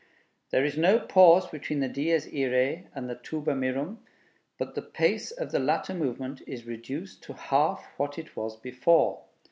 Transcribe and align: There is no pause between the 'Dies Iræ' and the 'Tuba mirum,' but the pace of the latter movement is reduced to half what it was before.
There 0.49 0.65
is 0.65 0.79
no 0.79 0.97
pause 0.97 1.47
between 1.47 1.79
the 1.79 1.87
'Dies 1.87 2.25
Iræ' 2.25 2.87
and 2.95 3.07
the 3.07 3.13
'Tuba 3.13 3.53
mirum,' 3.53 3.99
but 4.57 4.73
the 4.73 4.81
pace 4.81 5.29
of 5.29 5.51
the 5.51 5.59
latter 5.59 5.93
movement 5.93 6.41
is 6.47 6.65
reduced 6.65 7.21
to 7.25 7.33
half 7.33 7.85
what 7.97 8.17
it 8.17 8.35
was 8.35 8.57
before. 8.57 9.21